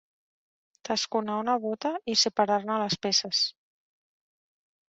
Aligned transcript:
Tasconar 0.89 1.35
una 1.41 1.55
bota 1.67 1.93
i 2.13 2.17
separar-ne 2.23 2.81
les 2.85 2.99
peces. 3.07 3.47